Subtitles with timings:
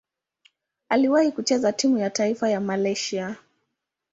[0.89, 3.35] Aliwahi kucheza timu ya taifa ya Malaysia.